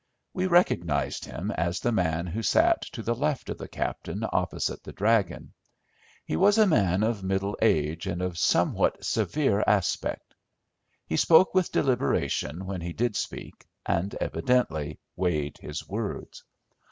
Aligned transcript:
We 0.33 0.47
recognised 0.47 1.25
him 1.25 1.51
as 1.51 1.79
the 1.79 1.91
man 1.91 2.25
who 2.25 2.41
sat 2.41 2.81
to 2.93 3.03
the 3.03 3.13
left 3.13 3.51
of 3.51 3.59
the 3.59 3.67
captain 3.67 4.25
opposite 4.31 4.81
the 4.83 4.91
"dragon." 4.93 5.53
He 6.25 6.35
was 6.35 6.57
a 6.57 6.65
man 6.65 7.03
of 7.03 7.23
middle 7.23 7.55
age 7.61 8.07
and 8.07 8.19
of 8.19 8.39
somewhat 8.39 9.05
severe 9.05 9.63
aspect. 9.67 10.33
He 11.05 11.17
spoke 11.17 11.53
with 11.53 11.71
deliberation 11.71 12.65
when 12.65 12.81
he 12.81 12.93
did 12.93 13.15
speak, 13.15 13.67
and 13.85 14.15
evidently, 14.19 14.97
weighed 15.15 15.59
his 15.59 15.87
words. 15.87 16.43